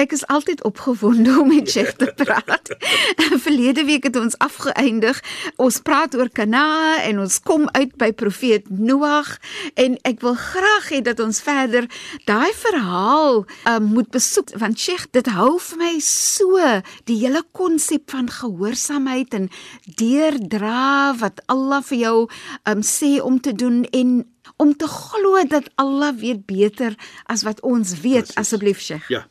[0.00, 2.72] Ek is altyd opgewonde om met Sheikh te praat.
[3.44, 5.20] Verlede week het ons afgeëindig.
[5.56, 9.36] Ons praat oor Kanaa en ons kom uit by profeet Noag
[9.74, 11.88] en ek wil graag hê dat ons verder
[12.28, 16.58] daai verhaal um, moet besoek want Sheikh dit hou vir my so
[17.10, 19.48] die hele konsep van gehoorsaamheid en
[20.00, 22.18] deurdra wat Allah vir jou
[22.68, 24.22] um, sê om te doen en
[24.62, 26.96] om te glo dat Allah weet beter
[27.30, 29.08] as wat ons weet asseblief Sheikh.
[29.10, 29.26] Ja.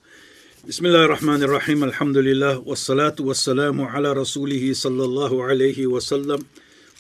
[0.62, 1.82] Bismillahir Rahmanir Rahim.
[1.82, 6.46] Alhamdulillah wassalatu wassalamu ala rasulih sallallahu alayhi wa sallam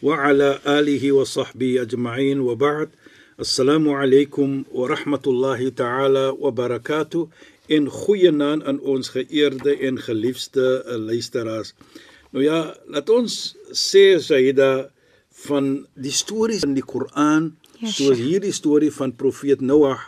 [0.01, 2.89] wa ala alihi wa sahbihi ajma'in wa ba'd.
[3.37, 7.29] Assalamu alaykum wa rahmatullahi ta'ala wa barakatuh.
[7.69, 11.77] En goeienaand aan ons geëerde en geliefde uh, luisteraars.
[12.33, 14.89] Nou ja, laat ons sê Saida
[15.45, 20.01] van die stories in die Koran, Ja, soos hierdie storie van profeet Noag,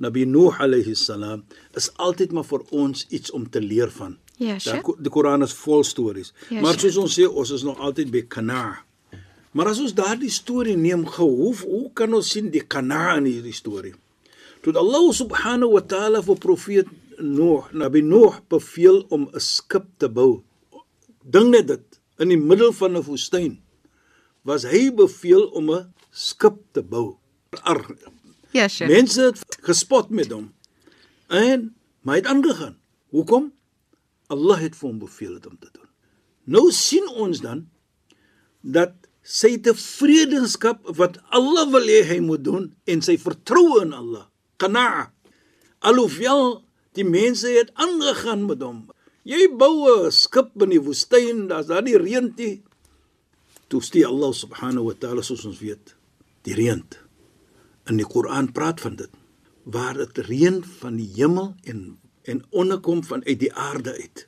[0.00, 1.44] Nabi Nuh alayhi salam,
[1.76, 4.16] is altyd maar vir ons iets om te leer van.
[4.40, 4.56] Ja.
[4.82, 6.32] Ko- die Koran is vol stories.
[6.48, 8.78] Ja, maar soos ons sê, ons is nog altyd by Kana.
[9.52, 13.52] Maar as ons daardie storie neem gou, hoe kan ons sien die Kana in hierdie
[13.54, 13.94] storie?
[14.62, 16.86] Toe Allah subhanahu wa ta'ala vir profeet
[17.20, 20.42] Nuh, Nabi Nuh beveel om 'n skip te bou.
[21.24, 23.58] Dink net dit, in die middel van 'n woestyn
[24.44, 27.16] was hy beveel om 'n skip te bou.
[27.64, 27.80] Ar,
[28.52, 28.90] Ja, Sheikh.
[28.90, 30.52] Mense het gespot met hom.
[31.28, 32.78] En maar hy het aangegaan.
[33.12, 33.52] Hoekom?
[34.26, 35.88] Allah het vir hom beveel het om te doen.
[36.50, 37.66] Nou sien ons dan
[38.60, 44.26] dat sy tevredenskap wat Allah wil hê hy moet doen en sy vertroue in Allah,
[44.62, 45.10] qana'a.
[45.86, 46.62] Alhoewel
[46.98, 48.88] die mense het aangegaan met hom.
[49.28, 52.62] Jy bou 'n skip in die woestyn, daar's daar nie reën nie.
[53.68, 55.94] Toe stuur Allah subhanahu wa ta'ala soos ons weet,
[56.42, 56.82] die reën.
[57.90, 59.10] In die Koran praat van dit
[59.70, 61.98] waar dit reën van die hemel en
[62.30, 64.26] en onderkom van uit die aarde uit.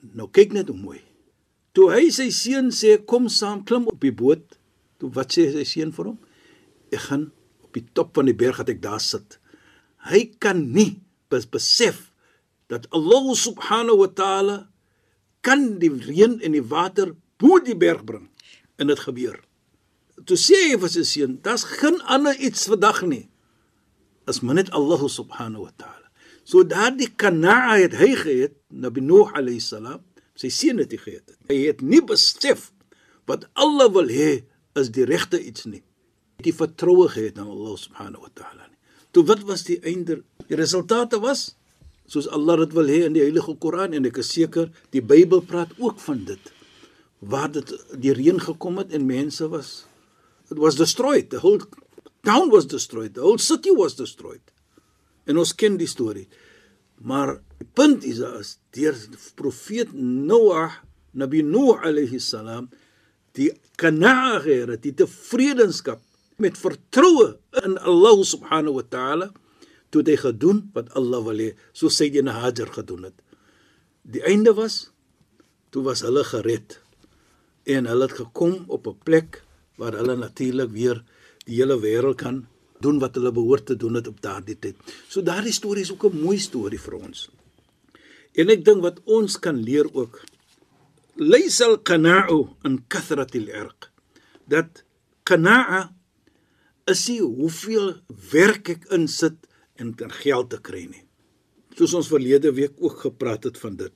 [0.00, 1.00] Nou kyk net hoe mooi.
[1.76, 4.56] Toe hy sy seun sê kom saam klim op die boot,
[4.98, 6.16] toe wat sê sy seun vir hom?
[6.90, 7.26] Ek gaan
[7.62, 9.36] op die top van die berg dat ek daar sit.
[10.08, 12.08] Hy kan nie bes besef
[12.72, 14.56] dat Allah subhanahu wa taala
[15.44, 18.26] kan die reën en die water bo die berg bring
[18.80, 19.36] en dit gebeur.
[20.26, 23.28] Toe sê hy vir sy seun, daar's geen ander iets vandag nie
[24.28, 26.06] as maar net Allah subhanahu wa taala.
[26.44, 30.02] So daardie kanaa het hy gehet, Nabi Nuh alayhi salam,
[30.36, 31.36] sy seun het hy gehet.
[31.48, 32.70] Hy het nie besef
[33.28, 34.44] wat Allah wil hê
[34.78, 35.82] is die regte iets nie.
[36.38, 38.68] Het die vertroue gehad aan Allah subhanahu wa taala.
[39.12, 40.20] Toe wat was die einde?
[40.48, 41.54] Die resultate was
[42.08, 45.42] soos Allah dit wil hê in die heilige Koran en ek is seker die Bybel
[45.44, 46.52] praat ook van dit.
[47.20, 49.87] Waar dit die reën gekom het en mense was
[50.50, 51.30] it was destroyed.
[51.30, 51.60] The whole
[52.24, 53.14] town was destroyed.
[53.14, 54.42] The whole city was destroyed.
[55.26, 56.26] En ons ken die storie.
[57.04, 58.96] Maar die punt is as deur
[59.38, 60.80] profeet Noah,
[61.14, 62.70] Nabi Nuh alayhi salam,
[63.36, 66.02] die kanaa gehad, die tevredenskap
[66.42, 69.28] met vertroue in Allah subhanahu wa ta'ala
[69.90, 73.16] toe hy gedoen wat Allah wil hê, soos Sayyidina Hajar gedoen het.
[74.04, 74.88] Die einde was
[75.72, 76.78] toe was hulle gered
[77.68, 79.42] en hulle het gekom op 'n plek
[79.78, 81.02] waar hulle natuurlik weer
[81.46, 82.42] die hele wêreld kan
[82.82, 84.76] doen wat hulle behoort te doen het op daardie tyd.
[85.08, 87.28] So daardie storie is ook 'n mooi storie vir ons.
[88.34, 90.22] En ek dink wat ons kan leer ook
[91.16, 93.90] laysal qana'u an kathratil irq.
[94.46, 94.84] Dat
[95.24, 95.90] qana'a
[96.86, 98.00] is nie hoeveel
[98.32, 99.36] werk ek insit
[99.76, 101.04] en kan geld te kry nie.
[101.76, 103.92] Soos ons verlede week ook gepraat het van dit.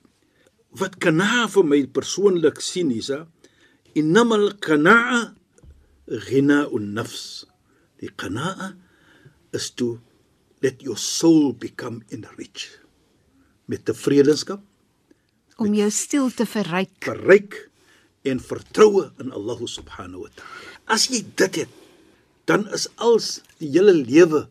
[0.71, 3.11] Wat qana'a vir my persoonlik sien is,
[3.95, 5.35] innamal qana'a
[6.13, 7.47] ghina'un nafs.
[8.03, 8.75] Die qana'a
[9.53, 10.01] is to
[10.63, 12.83] let your soul become enriched.
[13.73, 14.63] met tevredenskap,
[15.63, 16.93] om jou stil te verryk.
[17.05, 17.59] verryk
[18.29, 20.81] en vertroue in Allah subhanahu wa ta'ala.
[20.91, 21.73] As jy dit het,
[22.51, 24.49] dan is als die hele lewe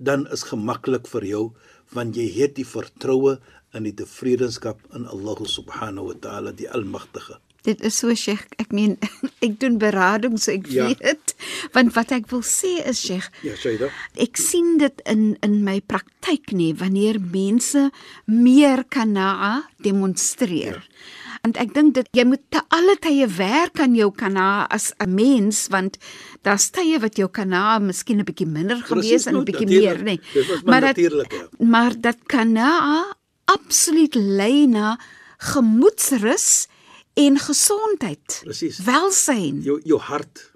[0.00, 1.44] dan is gemaklik vir jou
[1.92, 3.36] want jy het die vertroue
[3.76, 7.36] in die tevredenskap in Allah subhanahu wa ta'ala die almagtige.
[7.62, 8.96] Dit is so Sheikh, ek meen
[9.46, 10.86] ek doen berading so ek Ja.
[10.90, 11.34] weet
[11.72, 13.88] want wat ek wil sê is Sheikh, Ja, Shaida.
[14.18, 17.90] ek sien dit in in my praktyk nie wanneer mense
[18.26, 20.82] meer kanaa demonstreer.
[20.82, 21.38] Ja.
[21.42, 25.14] Want ek dink dit jy moet te alle tye werk aan jou kanaa as 'n
[25.14, 25.98] mens want
[26.42, 29.44] daar's tye wat jou kanaa miskien 'n bietjie minder gaan Presies, wees en 'n nou,
[29.46, 30.18] bietjie meer, nê.
[30.34, 31.46] Dit was maar dat ja.
[31.58, 33.14] maar dat kanaa
[33.46, 34.98] absoluut lei na
[35.38, 36.66] gemoedsrus
[37.14, 38.40] en gesondheid.
[38.44, 38.78] Presies.
[38.84, 39.60] Welsyn.
[39.62, 40.50] Jou jou hart.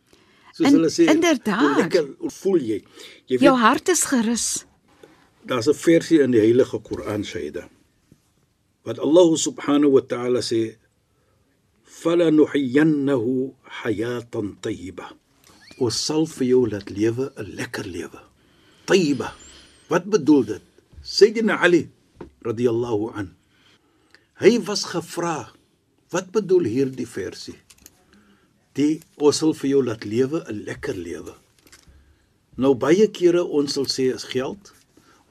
[0.53, 1.61] Soos In- hulle sê, inderdaad.
[1.61, 2.79] hoe lekker voel jy?
[3.27, 4.65] Jy weet Jou hart is gerus.
[5.47, 7.69] daar's 'n versie in die Heilige Koran Shaida.
[8.85, 10.77] Wat Allah subhanahu wa ta'ala sê
[11.85, 13.53] falanuhyiyannahu
[13.83, 15.07] hayatan tayyiba.
[15.79, 18.21] Ons sal vir jou laat lewe 'n lekker lewe.
[18.87, 19.35] Tayyiba.
[19.89, 20.63] Wat bedoel dit?
[21.03, 21.91] Sayyidina Ali
[22.43, 23.37] radhiyallahu an.
[24.41, 25.53] Hy was gevra,
[26.17, 27.57] wat bedoel hierdie versie?
[28.77, 31.35] Die ons sal vir jou laat lewe 'n lekker lewe.
[32.57, 34.73] Nou baie kere ons sal sê is geld.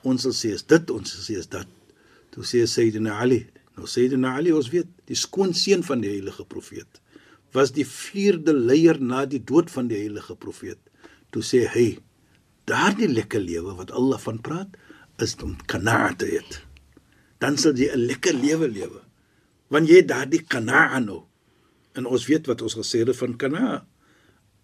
[0.03, 1.67] Ons sal sê is dit, ons sal sê is dat.
[2.31, 3.47] Toe sê Sayyidina Ali,
[3.77, 7.01] nou Sayyidina Ali ons weet, die skoonseun van die heilige profeet
[7.55, 10.79] was die vierde leier na die dood van die heilige profeet.
[11.31, 11.87] Toe sê hy,
[12.67, 14.75] daardie lekker lewe wat Allah van praat,
[15.23, 16.41] is om kanaa te hê.
[17.39, 19.05] Dan sal jy 'n lekker lewe lewe.
[19.73, 21.23] Want jy daardie kanaa nou.
[21.95, 23.85] En ons weet wat ons gesê het van kanaa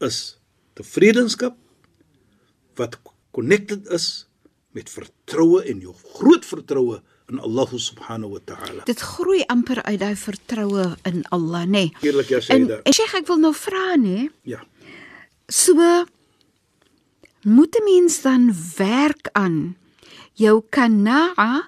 [0.01, 0.37] is
[0.73, 1.55] tevredenskap
[2.79, 2.97] wat
[3.35, 4.27] connected is
[4.75, 7.01] met vertroue en jou groot vertroue
[7.31, 8.83] in Allah subhanahu wa ta'ala.
[8.87, 11.87] Dit groei amper uit daai vertroue in Allah, nê.
[11.87, 11.93] Nee.
[12.03, 12.79] Eerlik ja En, Sayyida.
[12.83, 14.59] en Sheikh, ek wil nou vra nê, Ja.
[15.47, 15.73] so
[17.43, 19.75] moet 'n mens dan werk aan
[20.33, 21.67] jou kanaa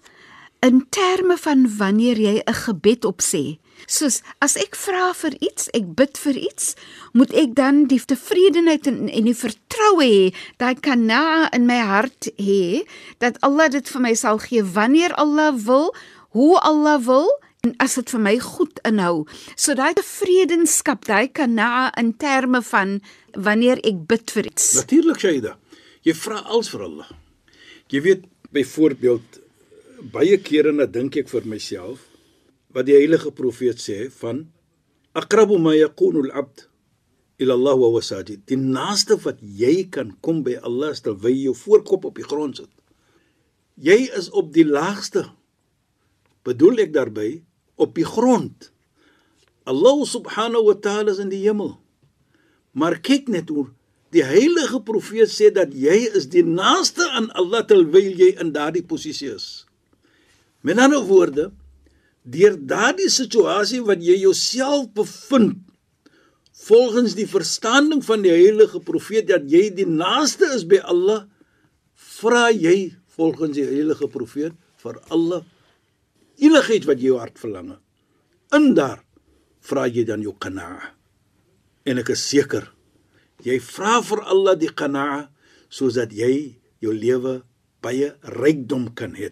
[0.63, 3.60] in terme van wanneer jy 'n gebed opsê.
[3.86, 6.75] Soos as ek vra vir iets, ek bid vir iets,
[7.12, 12.31] moet ek dan die tevredenheid en, en die vertroue hê, daai kanaa in my hart
[12.39, 12.88] hê
[13.19, 15.92] dat Allah dit vir my sal gee wanneer Allah wil,
[16.31, 17.27] hoe Allah wil
[17.63, 19.27] en as dit vir my goed inhou.
[19.56, 23.01] So daai tevredenskap, daai kanaa in terme van
[23.36, 24.74] wanneer ek bid vir iets.
[24.80, 25.57] Natuurlik Shaida.
[26.04, 27.10] Jy vra als vir Allah.
[27.92, 29.43] Jy weet byvoorbeeld
[30.11, 32.03] baie kere na dink ek vir myself
[32.75, 34.45] wat die heilige profeet sê van
[35.15, 36.67] aqrabu ma yakunu al-abd
[37.44, 38.44] ila Allah wa huwa sajid.
[38.50, 42.27] Die naaste wat jy kan kom by Allah is terwyl jy jou voorkop op die
[42.27, 42.71] grond sit.
[43.79, 45.29] Jy is op die laagste.
[46.44, 47.41] Bedoel ek daarby
[47.79, 48.69] op die grond.
[49.65, 51.77] Allah subhanahu wa ta'ala is in die hemel.
[52.75, 53.69] Maar kyk net hoe
[54.13, 58.85] die heilige profeet sê dat jy is die naaste aan Allah terwyl jy in daardie
[58.85, 59.65] posisie is.
[60.63, 61.50] Met ander woorde,
[62.24, 65.60] deur daardie situasie wat jy jouself bevind,
[66.63, 71.25] volgens die verstaaning van die heilige profeet dat jy die naaste is by Allah,
[71.94, 75.44] vra jy volgens die heilige profeet vir Allah
[76.44, 77.74] enigiets wat jou hart verlang.
[78.55, 79.01] In daar
[79.63, 80.93] vra jy dan jou qanaa.
[81.86, 82.70] En ek is seker
[83.43, 85.25] jy vra vir Allah die qanaa
[85.74, 87.41] sodat jy jou lewe
[87.84, 89.32] baie rykdom kan hê.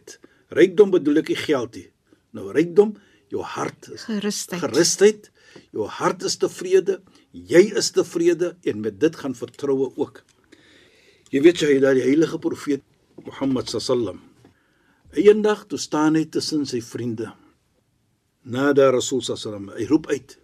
[0.51, 1.87] Rykdom bedoel ek nie geld nie.
[2.35, 2.95] Nou rykdom,
[3.31, 4.59] jou hart is Gerusheid.
[4.63, 5.29] gerusheid,
[5.71, 6.99] jou hart is tevrede,
[7.31, 10.23] jy is tevrede en met dit gaan vertroue ook.
[11.31, 12.83] Jy weet jy dat die heilige profeet
[13.21, 14.19] Mohammed sallam
[15.11, 17.31] eendag toe staan hy tussen sy vriende.
[18.43, 20.37] Nada Rasul sallam, hy roep uit: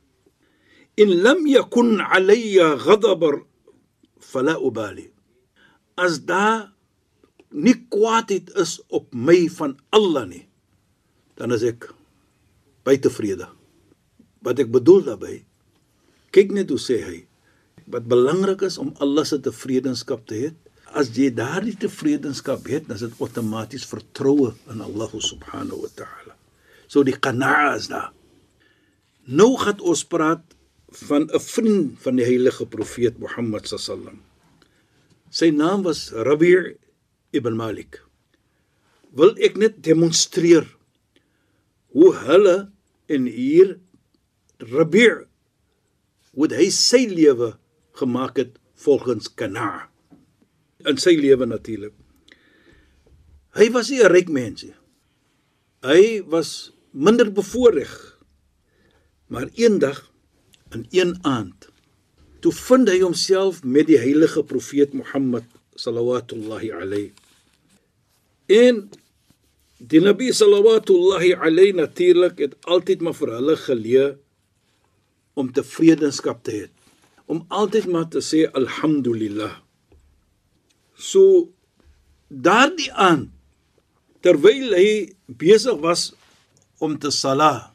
[0.98, 3.24] "In lam yakun alayya ghadab
[4.20, 5.12] fala ubali."
[5.96, 6.74] As daar
[7.52, 10.44] nie kwaadheid is op my van Allah nie,
[11.40, 11.90] dan is ek
[12.88, 13.48] baie tevrede.
[14.44, 15.44] Wat ek bedoel daarmee,
[16.36, 17.18] kyk net hoe sê hy,
[17.92, 20.50] wat belangrik is om Allah se tevredenskap te hê.
[20.98, 26.36] As jy daardie tevredenskap het, dan is dit outomaties vertroue in Allah subhanahu wa ta'ala.
[26.88, 28.14] So die qanaa is daar.
[29.28, 30.44] Nou gaan ons praat
[31.08, 34.24] van 'n vriend van die heilige profeet Mohammed sallam.
[35.30, 36.78] Sy naam was Rabi'
[37.36, 38.02] ibn Malik.
[39.18, 40.68] Wil ek net demonstreer
[41.96, 42.58] hoe hulle
[43.08, 43.78] en hier
[44.60, 45.28] Rabi'
[46.38, 47.56] hoe hy sy lewe
[47.98, 49.90] gemaak het volgens Kana.
[50.86, 51.96] In sy lewe natuurlik.
[53.58, 54.76] Hy was nie 'n ryk mens nie.
[55.82, 58.14] Hy was minder bevoordeel.
[59.28, 60.12] Maar eendag
[60.72, 61.70] in een aand
[62.40, 65.46] toe vind hy homself met die heilige profeet Mohammed
[65.78, 67.12] sallallahu alayhi.
[68.50, 68.90] En
[69.78, 74.10] die Nabi sallallahu alayhi natuurlik het altyd maar vir hulle geleer
[75.38, 76.66] om tevredenskap te hê.
[77.28, 79.60] Om altyd maar te sê alhamdulillah.
[80.98, 81.52] So
[82.28, 83.30] daardie aan
[84.26, 86.12] terwyl hy besig was
[86.84, 87.72] om te sala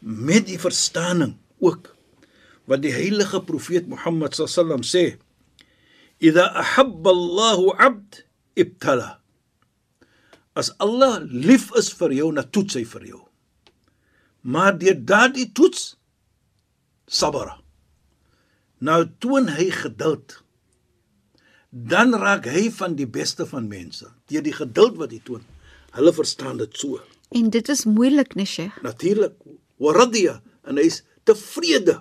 [0.00, 1.90] met die verstaaning ook
[2.70, 5.16] wat die heilige profeet Mohammed sallam sê
[6.20, 8.24] idha ahabba Allahu 'abd
[8.56, 9.20] ibtala.
[10.56, 13.22] As Allah lief is vir jou na toets hy vir jou
[14.46, 15.96] maar deur daardie toets
[17.06, 17.56] sabra
[18.78, 20.36] nou toon hy geduld.
[21.70, 25.42] Dan raak hy van die beste van mense deur die geduld wat hy toon.
[25.96, 27.00] Hulle verstaan dit so.
[27.34, 28.76] En dit is moeilik, nee, Sheikh.
[28.82, 29.34] natuurlik.
[29.80, 31.98] Waradiya en hy's tevrede.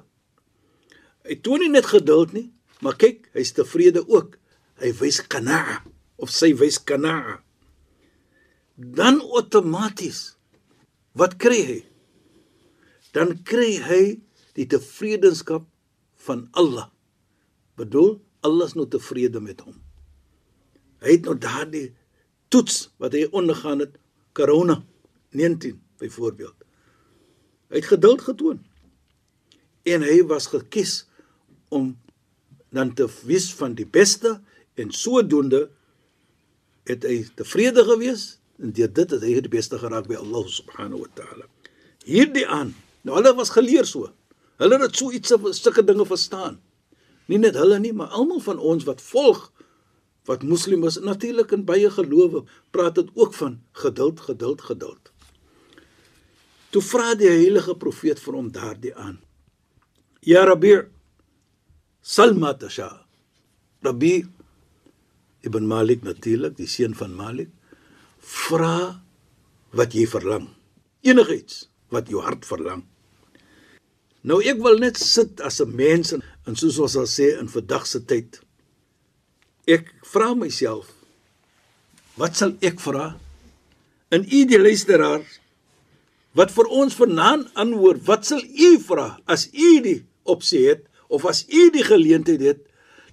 [1.25, 2.51] Hy toon nie net geduld nie
[2.85, 4.37] maar kyk hy's tevrede ook.
[4.77, 5.81] Hy wys qanaa
[6.21, 7.41] of sy wys qanaa
[8.75, 10.35] dan outomaties
[11.15, 11.79] wat kry hy?
[13.15, 14.03] Dan kry hy
[14.59, 15.63] die tevredenskap
[16.27, 16.89] van Allah.
[17.79, 19.77] Bedoel Allah is nou tevrede met hom.
[21.03, 21.93] Hy het nou daardie
[22.51, 23.95] toets wat hy ondergaan het
[24.35, 24.81] corona
[25.35, 26.55] 19 byvoorbeeld.
[27.71, 28.59] Hy het geduld getoon.
[29.87, 31.05] En hy was gekies
[31.73, 31.95] om
[32.75, 34.37] dan te wees van die beste
[34.75, 35.69] en sodoende
[36.85, 41.03] het hy tevrede gewees en deur dit het hy die beste geraak by Allah subhanahu
[41.05, 41.47] wa taala.
[42.05, 44.11] Hierdie aan, nou hulle was geleer so.
[44.61, 46.59] Hulle het so iets sulke dinge verstaan.
[47.27, 49.49] Nie net hulle nie, maar almal van ons wat volg
[50.25, 55.11] wat moslim is, natuurlik in baie gelowe praat dit ook van geduld, geduld, geduld.
[56.73, 59.19] Toe vra die heilige profeet vir hom daardie aan.
[60.25, 60.73] Ja Rabbi
[62.05, 63.01] Salma tasha.
[63.81, 64.21] Rabbi
[65.41, 67.49] Ibn Malik natuurlik, die seun van Malik,
[68.21, 69.01] vra
[69.73, 70.51] wat jy verlang.
[71.01, 72.85] Enigiets wat jou hart verlang.
[74.21, 77.49] Nou ek wil net sit as 'n mens en, en soos ons sal sê in
[77.49, 78.39] vandag se tyd.
[79.65, 80.93] Ek vra myself
[82.17, 83.17] wat sal ek vra?
[84.13, 85.25] In u die luisteraar
[86.37, 91.25] wat vir ons vanaand antwoord, wat sal u vra as u die opsie het of
[91.25, 92.61] as u die geleentheid het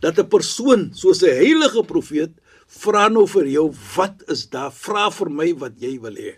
[0.00, 2.32] dat 'n persoon soos 'n heilige profeet
[2.66, 4.72] vra nou vir jou wat is daar?
[4.72, 6.36] Vra vir my wat jy wil hê.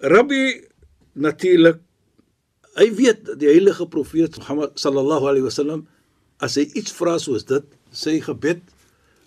[0.00, 0.66] Rabbi
[1.14, 1.80] natuurlik
[2.76, 5.86] hy weet die heilige profeet Mohammed sallallahu alaihi wasallam
[6.44, 8.60] as hy iets vra soos dit sy gebed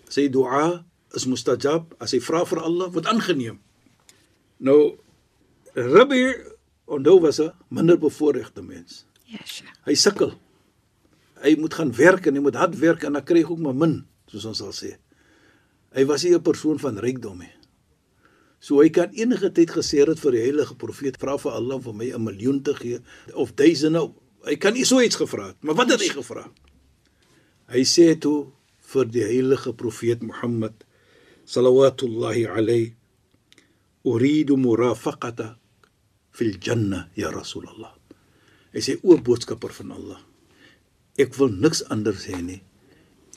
[0.08, 1.94] sy dua is mustajab.
[1.98, 3.58] As hy vra vir Allah word aangeneem.
[4.60, 4.98] Nou
[5.74, 6.34] Rabbi
[6.86, 9.04] onthou was 'n minder bevoorregte mens.
[9.26, 9.70] Ja, Sheikh.
[9.86, 10.32] hy sukkel
[11.40, 13.76] hy moet gaan werk en hy moet hard werk en dan kry hy ook maar
[13.76, 14.96] min, soos ons sal sê.
[15.96, 17.52] Hy was nie 'n persoon van rykdom nie.
[18.60, 21.82] So hy kan enige tyd gesê het vir die heilige profeet vra vir Allah om
[21.82, 23.00] vir my 'n miljoen te gee
[23.34, 24.12] of duisende.
[24.44, 26.50] Hy kan nie so iets gevra het, maar wat het hy gevra?
[27.68, 30.84] Hy sê toe vir die heilige profeet Mohammed
[31.46, 32.94] sallallahu alayhi
[34.04, 35.58] uridu murafaqata
[36.30, 37.94] fil janna ya rasulullah.
[38.72, 40.29] Hy sê o boodskapper van Allah
[41.20, 42.60] ek wil niks anders hê nie.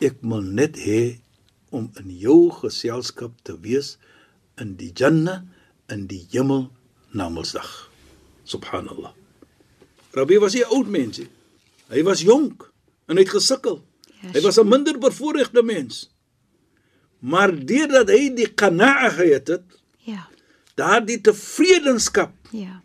[0.04, 1.20] Ek wil net hê
[1.74, 3.96] om in jou geselskap te wees
[4.62, 5.42] in die Jannah
[5.92, 6.70] in die hemel
[7.14, 7.70] na Mondsdag.
[8.46, 9.14] Subhanallah.
[10.14, 11.20] Rabbi was 'n oud mens.
[11.90, 12.72] Hy was jonk
[13.08, 13.82] en hy het gesukkel.
[14.22, 16.10] Ja, Hy was 'n minder bevoorregte mens.
[17.20, 19.64] Maar deurdat hy die qana'a gehad het,
[20.06, 20.28] Ja.
[20.76, 22.82] daardie tevredenskap Ja.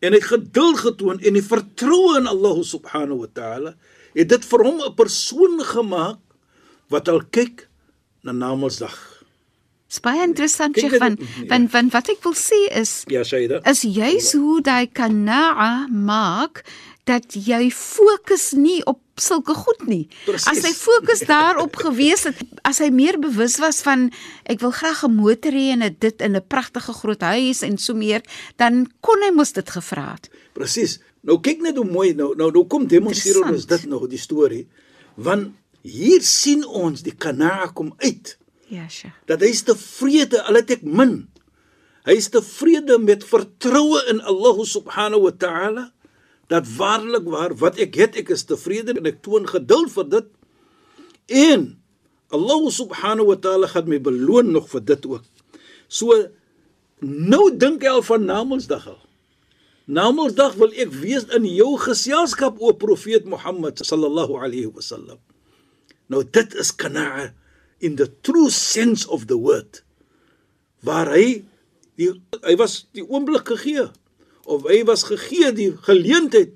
[0.00, 3.74] en hy het geduld getoon en die vertroue in Allah subhanahu wa ta'ala
[4.14, 6.18] het dit vir hom 'n persoon gemaak
[6.88, 7.68] wat al kyk
[8.22, 8.96] na Namedsdag.
[9.90, 11.16] Dis baie interessant, Sheikh, van
[11.48, 13.60] van van wat ek wil sê is Ja, Shaida.
[13.66, 16.64] is juis hoe daai kanaa maak
[17.04, 20.08] dat jy fokus nie op sulke goed nie.
[20.24, 20.46] Presies.
[20.46, 24.12] As hy fokus daarop gewees het, as hy meer bewus was van
[24.44, 27.94] ek wil graag 'n motor hê en dit in 'n pragtige groot huis en so
[27.94, 28.22] meer,
[28.56, 30.30] dan kon hy mos dit gevra het.
[30.54, 31.00] Presies.
[31.26, 34.64] Nou kyk net hoe mooi nou nou nou kom demonstreer ons dit nou die storie.
[35.20, 35.52] Want
[35.84, 38.36] hier sien ons die kana kom uit.
[38.70, 39.16] Ja, Sheikh.
[39.26, 41.24] dat hy is tevrede al het ek min.
[42.06, 45.84] Hy is tevrede met vertroue in Allah subhanahu wa ta'ala
[46.50, 50.30] dat waarlik waar wat ek het ek is tevrede en ek toon geduld vir dit.
[51.50, 51.66] En
[52.30, 55.26] Allah subhanahu wa ta'ala gaan my beloon nog vir dit ook.
[55.90, 56.14] So
[57.00, 58.98] Nou dink hy al van Namedsdag al.
[59.90, 65.18] Namedsdag wil ek wees in jou geselskap o profeet Mohammed sallallahu alayhi wasallam.
[66.10, 67.30] Nou dit is qana'a
[67.82, 69.82] in the true sense of the word.
[70.86, 71.42] Waar hy
[71.98, 72.12] die
[72.44, 73.88] hy was die oomblik gegee
[74.46, 76.54] of hy was gegee die geleentheid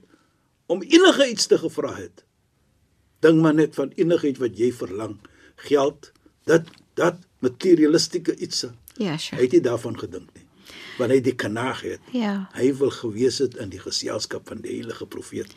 [0.70, 2.22] om enige iets te gevra het.
[3.24, 5.18] Dink maar net van enigiets wat jy verlang,
[5.68, 6.12] geld,
[6.48, 8.64] dit dat materialistiese iets.
[9.00, 9.42] Ja, Hy sure.
[9.42, 10.43] het nie daarvan gedink nie.
[10.98, 12.12] Want hy die kanaag het.
[12.14, 12.34] Ja.
[12.54, 15.50] Hy wil gewees het in die geselskap van die heilige profeet.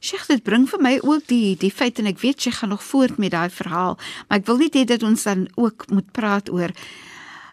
[0.00, 2.82] Sheikh, dit bring vir my ook die die feit en ek weet jy gaan nog
[2.82, 3.98] voort met daai verhaal,
[4.28, 6.72] maar ek wil net hê dat ons dan ook moet praat oor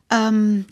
[0.07, 0.65] ehm um,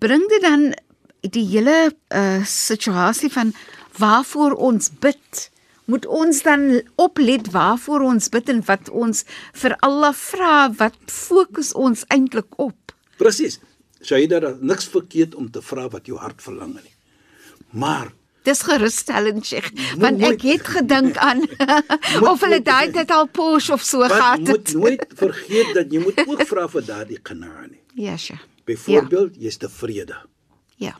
[0.00, 0.72] bring dit dan
[1.20, 3.54] die hele uh situasie van
[3.98, 5.50] waarvoor ons bid.
[5.84, 9.24] Moet ons dan oplet waarvoor ons bid en wat ons
[9.62, 12.94] vir Allah vra, wat fokus ons eintlik op?
[13.18, 13.58] Presies.
[14.02, 16.94] Shaida, daar is niks verkeerd om te vra wat jou hart verlang nie.
[17.72, 19.68] Maar Dis gerusstellend, Sheikh,
[20.00, 21.42] want nooit- ek het gedink aan
[22.30, 24.72] of hulle daai tyd al Porsche of so gehad moet het.
[24.74, 27.80] nooit vergeet dat jy moet ook vra vir daardie genade nie.
[28.06, 28.40] Ja, Sheikh.
[28.64, 30.16] Byvoorbeeld, jy's tevrede.
[30.80, 30.96] Ja.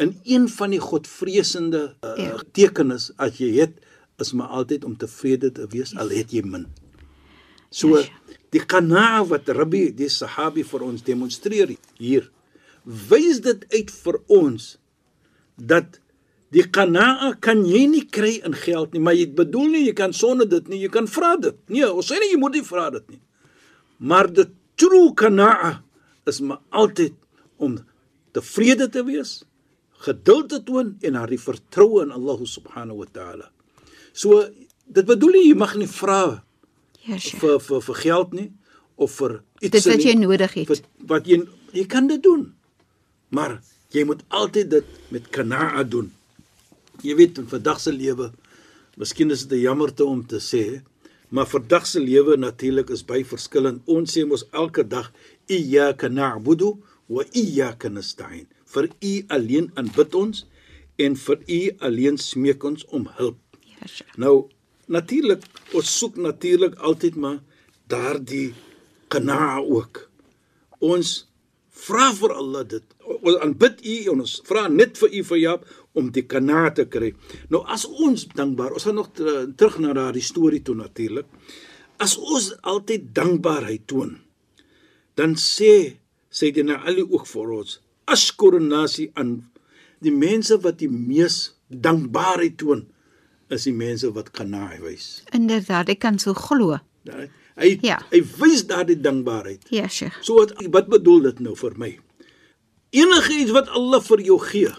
[0.00, 2.40] In een van die godvreesende uh, Ja.
[2.52, 3.76] tekenis as jy het
[4.18, 6.66] is maar altyd om tevrede te wees al het jy min.
[7.70, 8.08] So Yes.
[8.50, 12.30] die qanaa wat Rabbi die Sahabi vir ons demonstreer hier
[12.88, 14.68] wys dit uit vir ons
[15.58, 15.98] dat
[16.54, 20.14] die qanaa kan jy nie kry in geld nie, maar jy bedoel nie jy kan
[20.16, 21.56] sonder dit nie, jy kan vra dit.
[21.68, 23.20] Nee, ons sê nie jy moet nie vra dit nie.
[23.98, 24.46] Maar die
[24.80, 25.82] true qanaa
[26.30, 27.12] is maar altyd
[27.58, 27.76] om
[28.32, 29.42] tevrede te wees,
[30.06, 33.50] geduld te toon en haar die vertroue in Allah subhanahu wa taala.
[34.14, 34.44] So
[34.88, 36.42] dit bedoel nie jy mag nie vra
[37.08, 37.40] Ja, Sheikh.
[37.40, 38.48] vir vir vir geld nie
[39.00, 40.66] of vir iets Dit wat nie, jy nodig het.
[40.68, 41.38] vir wat jy
[41.72, 42.54] jy kan dit doen.
[43.28, 43.58] Maar
[43.94, 46.12] jy moet altyd dit met kanaa doen.
[47.04, 48.32] Jy weet in vandag se lewe,
[48.98, 50.82] miskien is dit 'n jammerte om te sê,
[51.28, 53.82] maar vandag se lewe natuurlik is baie verskillend.
[53.86, 55.12] Ons sê mos elke dag
[55.46, 58.46] iyyaka na'budu wa iyyaka nasta'in.
[58.66, 60.46] Vir U alleen aanbid ons
[60.96, 63.38] en vir U alleen smeek ons om hulp.
[63.64, 64.16] Ja, Sheikh.
[64.16, 64.48] Nou
[64.86, 65.44] natuurlik
[65.76, 67.38] ons soek natuurlik altyd maar
[67.86, 68.54] daardie
[69.12, 70.08] genaa ook.
[70.78, 71.28] Ons
[71.86, 72.84] vra vir Allah dit.
[73.22, 75.64] Ons aanbid U en ons vra net vir U vir Jaap
[75.98, 77.12] om die genaa te kry.
[77.50, 81.26] Nou as ons dankbaar, ons gaan nog ter, terug na daardie storie toe natuurlik.
[81.98, 84.18] As ons altyd dankbaarheid toon,
[85.18, 85.96] dan sê
[86.30, 89.38] Sayyidina Ali ook vir ons, ashkurun nasi aan
[90.04, 92.84] die mense wat die mees dankbaarheid toon
[93.50, 95.22] is die mense wat genaa wys.
[95.34, 96.76] Inderdaad, ek kan so glo.
[97.08, 97.26] Hy
[97.58, 97.96] hy, Ja.
[98.12, 99.64] hy wys daardie dankbaarheid.
[99.74, 100.20] Ja, Sheikh.
[100.22, 101.98] So wat wat bedoel dit nou vir my?
[102.90, 104.70] Enige iets wat Allah vir jou gee.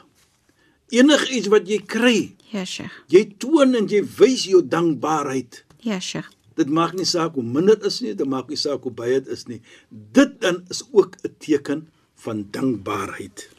[0.89, 2.93] Enige iets wat jy kry, Ja, Sheikh.
[3.13, 5.63] jy toon en jy wys jou dankbaarheid.
[5.85, 6.29] Ja, Sheikh.
[6.57, 9.19] Dit maak nie saak hoe min dit is nie, dit maak nie saak hoe baie
[9.21, 9.61] dit is nie.
[9.89, 13.49] Dit dan is ook 'n teken van dankbaarheid.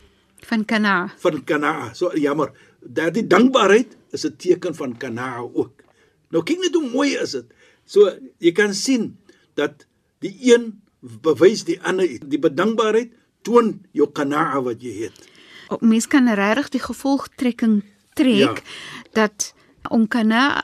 [0.43, 1.13] Van Kana.
[1.19, 1.93] Van kanaa.
[1.95, 5.73] So jammer, daardie dankbaarheid is 'n teken van kanaa ook.
[6.31, 7.45] Nou kyk net hoe mooi is dit.
[7.87, 9.17] So jy kan sien
[9.55, 9.87] dat
[10.19, 15.29] die een bewys die ander die bedankbaarheid toon jou kanaa wat jy het.
[15.81, 17.83] Mens kan regtig die gevolgtrekking
[18.15, 18.55] trek Ja.
[19.13, 19.53] dat
[19.89, 20.63] om kana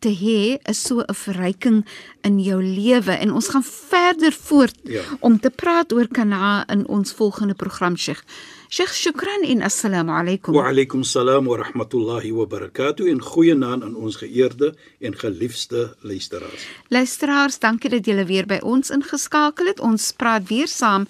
[0.00, 1.84] te hê is so 'n verryking
[2.22, 5.02] in jou lewe en ons gaan verder voort Ja.
[5.20, 8.22] om te praat oor kana in ons volgende program Sheikh.
[8.68, 10.52] Sheikh, shukran en assalamu alaykum.
[10.54, 16.66] Wa alaykum salaam wa rahmatullahi wa barakatuh en goeienaand aan ons geëerde en geliefde luisteraars.
[16.88, 19.80] Luisteraars, dankie dat julle weer by ons ingeskakel het.
[19.80, 21.06] Ons praat weer saam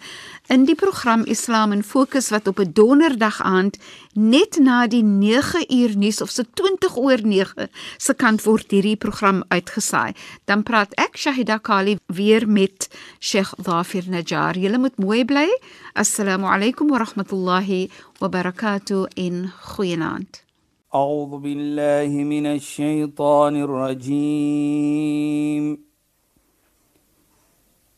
[0.48, 3.78] in die program Islam in Fokus wat op 'n donderdag aand
[4.14, 8.96] net na die 9 uur nuus of so 20 oor 9 se kant word hierdie
[8.96, 10.14] program uitgesaai.
[10.46, 14.58] Dan praat ek Shahida Kali weer met Sheikh Dhafir Najjar.
[14.58, 15.60] Julle moet mooi bly.
[15.94, 20.44] Assalamu alaykum wa rahmatullahi wa barakatuh in goeienaand.
[20.96, 25.12] أعوذ بالله من الشيطان الرجيم